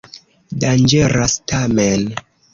[0.63, 2.11] Danĝeras tamen.